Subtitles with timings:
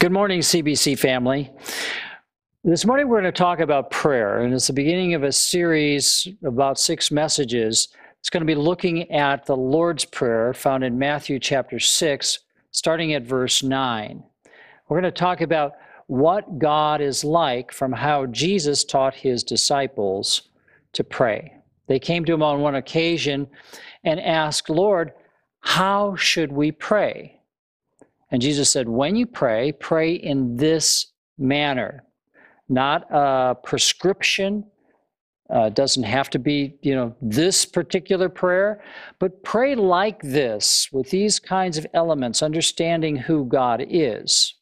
[0.00, 1.50] Good morning, CBC family.
[2.64, 6.26] This morning we're going to talk about prayer, and it's the beginning of a series
[6.42, 7.88] about six messages.
[8.18, 12.38] It's going to be looking at the Lord's Prayer found in Matthew chapter 6,
[12.70, 14.24] starting at verse 9.
[14.88, 15.74] We're going to talk about
[16.06, 20.48] what God is like from how Jesus taught his disciples
[20.94, 21.52] to pray.
[21.88, 23.48] They came to him on one occasion
[24.04, 25.12] and asked, Lord,
[25.60, 27.39] how should we pray?
[28.30, 32.04] And Jesus said, When you pray, pray in this manner,
[32.68, 34.64] not a prescription.
[35.48, 38.80] Uh, doesn't have to be, you know, this particular prayer,
[39.18, 44.54] but pray like this with these kinds of elements, understanding who God is.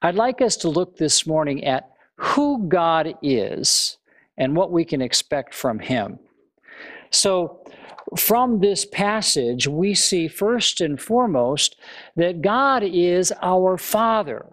[0.00, 3.98] I'd like us to look this morning at who God is
[4.38, 6.18] and what we can expect from Him.
[7.10, 7.60] So,
[8.16, 11.76] from this passage, we see first and foremost
[12.16, 14.46] that God is our Father.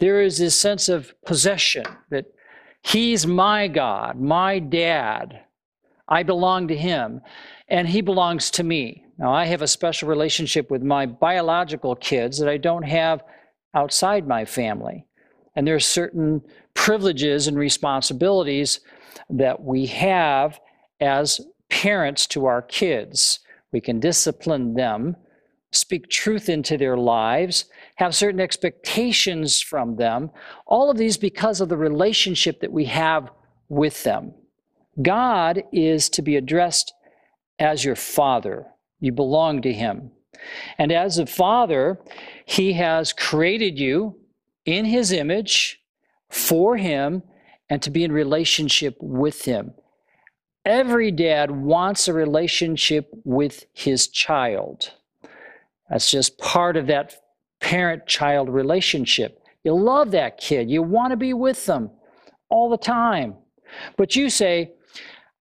[0.00, 2.26] There is this sense of possession that
[2.82, 5.44] He's my God, my dad.
[6.08, 7.20] I belong to Him,
[7.68, 9.04] and He belongs to me.
[9.16, 13.22] Now, I have a special relationship with my biological kids that I don't have
[13.74, 15.06] outside my family.
[15.54, 16.42] And there are certain
[16.74, 18.80] privileges and responsibilities
[19.30, 20.58] that we have
[21.00, 21.40] as
[21.72, 23.40] parents to our kids.
[23.72, 25.16] We can discipline them,
[25.72, 27.64] speak truth into their lives,
[27.96, 30.30] have certain expectations from them.
[30.66, 33.30] All of these because of the relationship that we have
[33.70, 34.34] with them.
[35.00, 36.92] God is to be addressed
[37.58, 38.66] as your father.
[39.00, 40.10] You belong to him.
[40.76, 41.98] And as a father,
[42.44, 44.20] he has created you
[44.66, 45.80] in his image
[46.28, 47.22] for him
[47.70, 49.72] and to be in relationship with him.
[50.64, 54.92] Every dad wants a relationship with his child.
[55.90, 57.16] That's just part of that
[57.60, 59.42] parent child relationship.
[59.64, 61.90] You love that kid, you want to be with them
[62.48, 63.34] all the time.
[63.96, 64.72] But you say,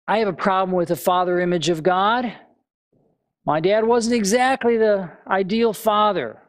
[0.07, 2.33] I have a problem with the father image of God.
[3.45, 6.41] My dad wasn't exactly the ideal father.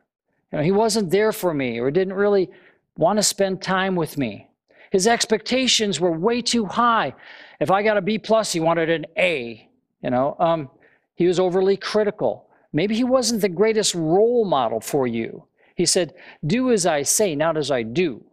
[0.52, 2.50] You know, he wasn't there for me or didn't really
[2.98, 4.48] want to spend time with me.
[4.92, 7.16] His expectations were way too high.
[7.60, 9.70] If I got a B plus, he wanted an A.
[10.02, 10.70] You know, um,
[11.16, 12.50] he was overly critical.
[12.72, 15.46] Maybe he wasn't the greatest role model for you.
[15.76, 16.14] He said,
[16.46, 18.24] "Do as I say, not as I do,"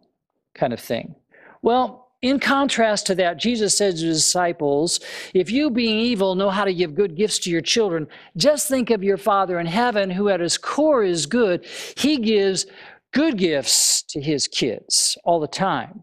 [0.53, 1.15] kind of thing.
[1.61, 4.99] Well, in contrast to that, Jesus said to his disciples,
[5.33, 8.91] If you, being evil, know how to give good gifts to your children, just think
[8.91, 11.65] of your Father in heaven, who at his core is good.
[11.97, 12.67] He gives
[13.11, 16.01] good gifts to his kids all the time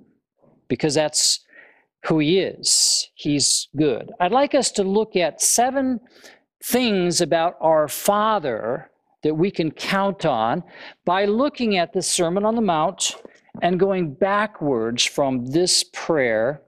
[0.66, 1.40] because that's
[2.06, 3.08] who he is.
[3.14, 4.12] He's good.
[4.20, 6.00] I'd like us to look at seven
[6.62, 8.90] things about our Father
[9.22, 10.62] that we can count on
[11.04, 13.16] by looking at the Sermon on the Mount
[13.62, 16.62] and going backwards from this prayer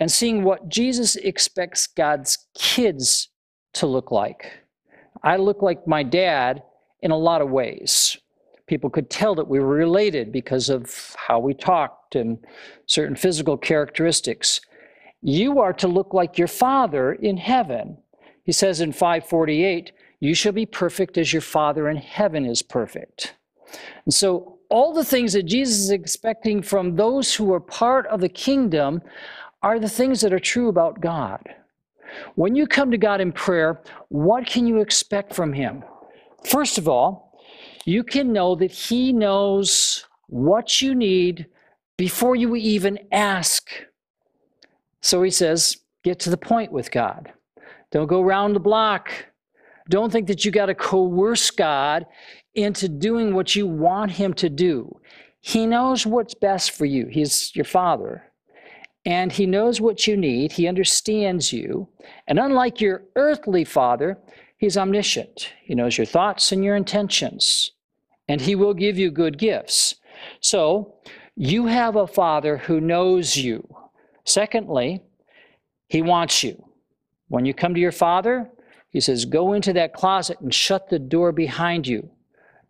[0.00, 3.28] and seeing what Jesus expects God's kids
[3.74, 4.52] to look like.
[5.22, 6.62] I look like my dad
[7.00, 8.18] in a lot of ways
[8.66, 12.38] people could tell that we were related because of how we talked and
[12.86, 14.60] certain physical characteristics.
[15.26, 17.96] You are to look like your Father in heaven.
[18.42, 19.90] He says in 548,
[20.20, 23.34] You shall be perfect as your Father in heaven is perfect.
[24.04, 28.20] And so, all the things that Jesus is expecting from those who are part of
[28.20, 29.00] the kingdom
[29.62, 31.42] are the things that are true about God.
[32.34, 35.84] When you come to God in prayer, what can you expect from Him?
[36.46, 37.40] First of all,
[37.86, 41.46] you can know that He knows what you need
[41.96, 43.70] before you even ask.
[45.04, 47.32] So He says, get to the point with God.
[47.92, 49.10] Don't go around the block.
[49.88, 52.06] Don't think that you got to coerce God
[52.54, 55.00] into doing what you want Him to do.
[55.40, 57.06] He knows what's best for you.
[57.06, 58.30] He's your Father.
[59.04, 60.52] And He knows what you need.
[60.52, 61.88] He understands you.
[62.26, 64.18] And unlike your earthly Father,
[64.56, 65.52] He's omniscient.
[65.62, 67.72] He knows your thoughts and your intentions
[68.28, 69.96] and he will give you good gifts.
[70.40, 70.94] So
[71.36, 73.66] you have a father who knows you.
[74.24, 75.02] Secondly,
[75.88, 76.64] he wants you.
[77.28, 78.50] When you come to your father,
[78.90, 82.08] he says, go into that closet and shut the door behind you.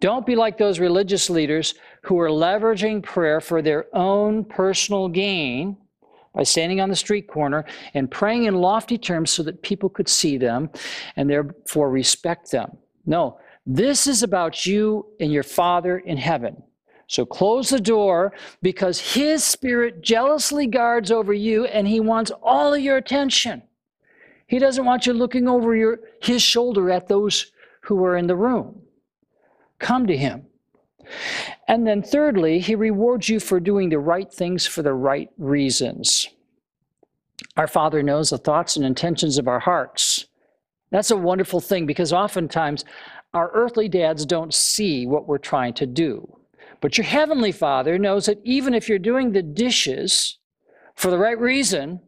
[0.01, 5.77] Don't be like those religious leaders who are leveraging prayer for their own personal gain
[6.35, 7.65] by standing on the street corner
[7.95, 10.69] and praying in lofty terms so that people could see them
[11.17, 12.77] and therefore respect them.
[13.07, 16.63] No, this is about you and your Father in heaven.
[17.15, 22.75] So close the door because His Spirit jealously guards over you and He wants all
[22.75, 23.63] of your attention.
[24.49, 27.53] He doesn't want you looking over your, His shoulder at those
[27.83, 28.83] who are in the room.
[29.79, 30.47] Come to Him.
[31.69, 36.29] And then, thirdly, he rewards you for doing the right things for the right reasons.
[37.57, 40.27] Our Father knows the thoughts and intentions of our hearts.
[40.91, 42.85] That's a wonderful thing because oftentimes
[43.35, 46.41] our earthly dads don't see what we're trying to do.
[46.85, 50.37] But your heavenly Father knows that even if you're doing the dishes
[50.97, 51.99] for the right reason,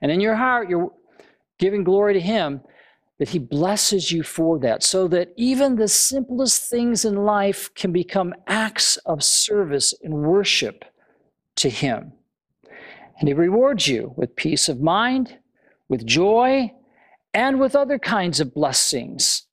[0.00, 0.94] and in your heart you're
[1.58, 2.62] giving glory to Him,
[3.18, 7.92] that He blesses you for that, so that even the simplest things in life can
[7.92, 10.86] become acts of service and worship
[11.56, 12.12] to Him.
[13.20, 15.36] And He rewards you with peace of mind,
[15.90, 16.72] with joy,
[17.34, 19.47] and with other kinds of blessings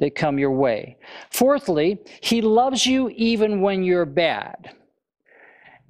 [0.00, 0.96] that come your way.
[1.30, 4.74] Fourthly, He loves you even when you're bad.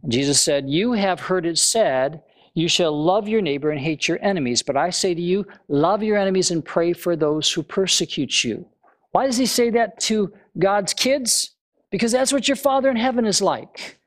[0.06, 2.22] Jesus said, You have heard it said,
[2.58, 4.62] you shall love your neighbor and hate your enemies.
[4.62, 8.66] But I say to you, love your enemies and pray for those who persecute you.
[9.12, 11.52] Why does he say that to God's kids?
[11.92, 14.00] Because that's what your Father in heaven is like.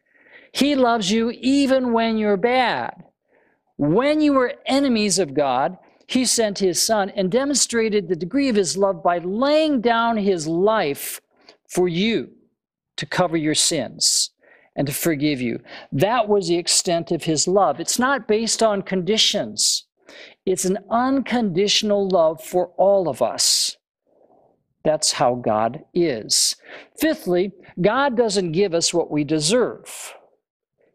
[0.51, 3.06] He loves you even when you're bad.
[3.77, 5.77] When you were enemies of God,
[6.12, 10.48] he sent his son and demonstrated the degree of his love by laying down his
[10.48, 11.22] life
[11.69, 12.30] for you
[12.98, 14.31] to cover your sins
[14.75, 15.60] and to forgive you.
[15.92, 17.80] That was the extent of his love.
[17.80, 19.86] It's not based on conditions,
[20.46, 23.78] it's an unconditional love for all of us.
[24.84, 26.56] That's how God is.
[27.00, 30.13] Fifthly, God doesn't give us what we deserve.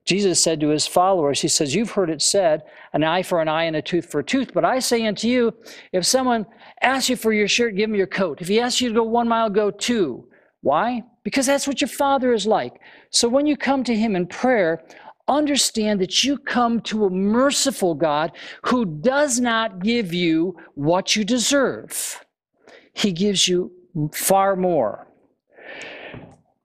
[0.06, 2.62] Jesus said to his followers, He says, You've heard it said,
[2.93, 4.55] an eye for an eye and a tooth for a tooth.
[4.55, 5.53] But I say unto you,
[5.93, 6.47] if someone
[6.81, 8.41] asks you for your shirt, give him your coat.
[8.41, 10.29] If he asks you to go one mile, go two.
[10.62, 11.03] Why?
[11.25, 12.81] Because that's what your Father is like.
[13.11, 14.82] So when you come to Him in prayer,
[15.29, 18.32] understand that you come to a merciful God
[18.62, 22.25] who does not give you what you deserve.
[22.93, 23.73] He gives you
[24.12, 25.06] far more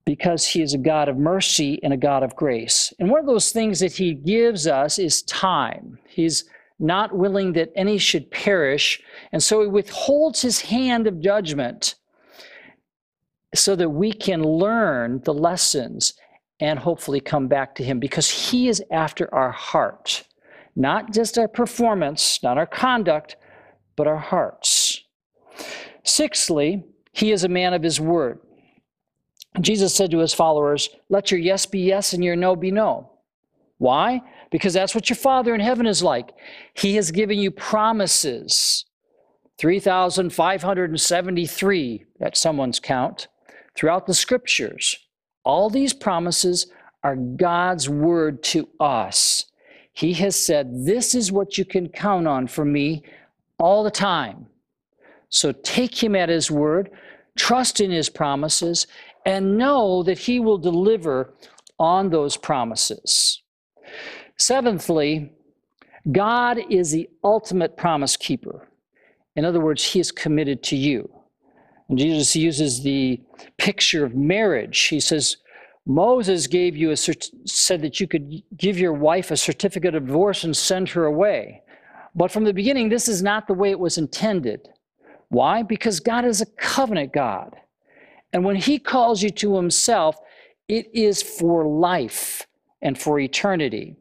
[0.06, 2.94] because He is a God of mercy and a God of grace.
[3.00, 6.00] And one of those things that He gives us is time.
[6.08, 6.46] He's
[6.80, 9.02] not willing that any should perish,
[9.32, 11.96] and so He withholds His hand of judgment
[13.54, 16.14] so that we can learn the lessons
[16.60, 20.24] and hopefully come back to Him because He is after our heart,
[20.76, 23.36] not just our performance, not our conduct,
[23.96, 25.04] but our hearts.
[26.04, 28.40] Sixthly, He is a man of His word.
[29.60, 33.10] Jesus said to His followers, Let your yes be yes and your no be no.
[33.78, 34.22] Why?
[34.52, 36.32] Because that's what your Father in heaven is like.
[36.74, 38.86] He has given you promises
[39.58, 43.28] 3,573 at someone's count
[43.76, 44.98] throughout the scriptures.
[45.44, 46.68] All these promises
[47.04, 49.46] are God's word to us.
[49.94, 53.04] He has said, This is what you can count on from me
[53.60, 54.48] all the time.
[55.30, 56.92] So take him at his word,
[57.36, 58.88] trust in his promises,
[59.26, 61.34] and know that he will deliver
[61.80, 63.42] on those promises.
[64.38, 65.32] Seventhly,
[66.12, 68.68] God is the ultimate promise keeper.
[69.36, 71.10] In other words, he is committed to you.
[71.90, 73.22] And Jesus uses the
[73.58, 74.80] picture of marriage.
[74.80, 75.38] He says,
[75.86, 80.06] Moses gave you a cert- said that you could give your wife a certificate of
[80.06, 81.64] divorce and send her away.
[82.16, 84.70] But from the beginning, this is not the way it was intended.
[85.30, 85.64] Why?
[85.64, 87.56] Because God is a covenant God.
[88.34, 90.18] And when He calls you to Himself,
[90.68, 92.48] it is for life
[92.82, 93.96] and for eternity.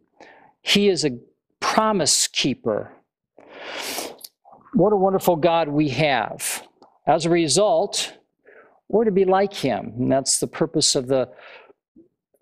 [0.63, 1.19] He is a
[1.61, 2.93] promise keeper.
[4.75, 6.67] What a wonderful God we have.
[7.07, 8.15] As a result,
[8.89, 9.93] we're to be like him.
[9.99, 11.29] And that's the purpose of the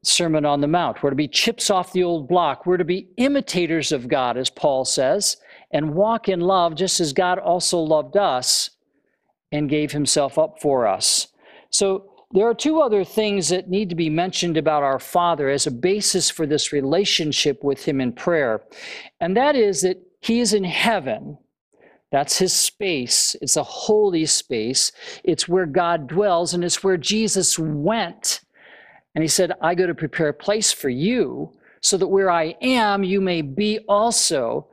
[0.03, 1.03] Sermon on the Mount.
[1.03, 2.67] We're to be chips off the old block.
[2.67, 5.37] We're to be imitators of God, as Paul says,
[5.71, 8.71] and walk in love just as God also loved us
[9.51, 11.29] and gave himself up for us.
[11.71, 15.67] So there are two other things that need to be mentioned about our Father as
[15.67, 18.63] a basis for this relationship with him in prayer.
[19.21, 21.39] And that is that he is in heaven
[22.11, 23.37] that's his space.
[23.43, 24.93] It's a holy space.
[25.25, 28.41] It's where God dwells, and it's where Jesus went.
[29.15, 32.57] And he said, I go to prepare a place for you so that where I
[32.63, 34.67] am, you may be also.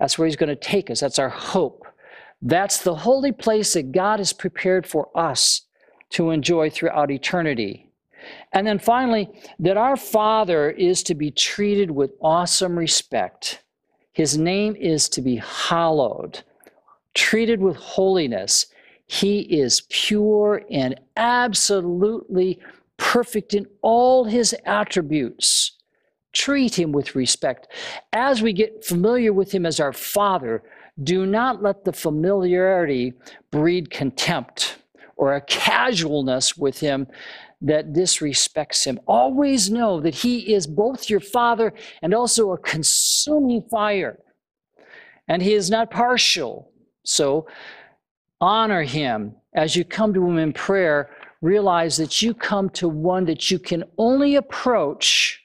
[0.00, 1.00] That's where he's going to take us.
[1.00, 1.86] That's our hope.
[2.42, 5.62] That's the holy place that God has prepared for us
[6.10, 7.90] to enjoy throughout eternity.
[8.52, 13.62] And then finally, that our Father is to be treated with awesome respect.
[14.12, 16.42] His name is to be hallowed
[17.14, 18.66] treated with holiness.
[19.06, 22.58] He is pure and absolutely
[22.96, 25.72] perfect in all his attributes.
[26.32, 27.68] Treat him with respect.
[28.12, 30.62] As we get familiar with him as our Father,
[31.02, 33.14] do not let the familiarity
[33.50, 34.78] breed contempt
[35.16, 37.06] or a casualness with him
[37.60, 39.00] that disrespects him.
[39.06, 44.18] Always know that he is both your father and also a consuming fire.
[45.28, 46.70] And he is not partial.
[47.04, 47.46] So
[48.40, 51.10] honor him as you come to him in prayer.
[51.40, 55.40] Realize that you come to one that you can only approach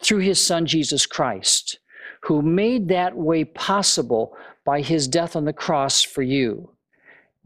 [0.00, 1.78] through his son, Jesus Christ,
[2.22, 6.75] who made that way possible by his death on the cross for you.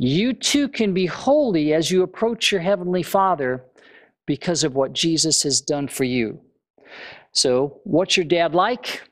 [0.02, 3.62] You too can be holy as you approach your heavenly Father
[4.24, 6.40] because of what Jesus has done for you.
[7.32, 9.02] So, what's your dad like?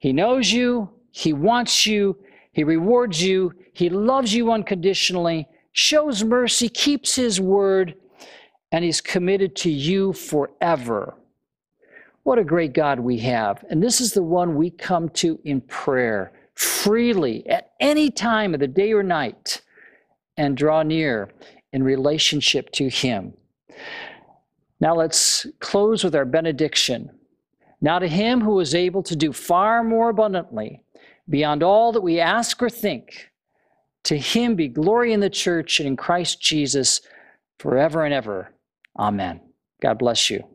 [0.00, 2.18] He knows you, he wants you,
[2.52, 7.94] he rewards you, he loves you unconditionally, shows mercy, keeps his word,
[8.70, 11.14] and he's committed to you forever.
[12.24, 13.64] What a great God we have.
[13.70, 18.60] And this is the one we come to in prayer freely at any time of
[18.60, 19.62] the day or night
[20.36, 21.30] and draw near
[21.72, 23.34] in relationship to him.
[24.80, 27.10] Now let's close with our benediction.
[27.80, 30.82] Now to him who is able to do far more abundantly
[31.28, 33.30] beyond all that we ask or think,
[34.04, 37.00] to him be glory in the church and in Christ Jesus
[37.58, 38.52] forever and ever.
[38.98, 39.40] Amen.
[39.80, 40.51] God bless you.